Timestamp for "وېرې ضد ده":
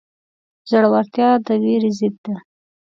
1.63-2.35